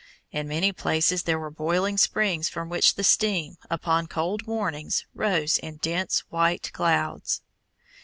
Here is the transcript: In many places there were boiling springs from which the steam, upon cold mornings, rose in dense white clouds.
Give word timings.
In 0.31 0.47
many 0.47 0.71
places 0.71 1.21
there 1.21 1.37
were 1.37 1.51
boiling 1.51 1.95
springs 1.95 2.49
from 2.49 2.69
which 2.69 2.95
the 2.95 3.03
steam, 3.03 3.57
upon 3.69 4.07
cold 4.07 4.47
mornings, 4.47 5.05
rose 5.13 5.59
in 5.59 5.77
dense 5.77 6.21
white 6.31 6.73
clouds. 6.73 7.43